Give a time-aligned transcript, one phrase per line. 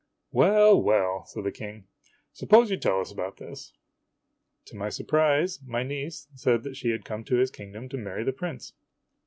[0.41, 1.85] "Well, well," said the King."
[2.33, 3.71] Suppose you tell us about this?'
[4.65, 8.23] To my surprise my niece said that she had come to his kingdom to marry
[8.23, 8.73] the prince.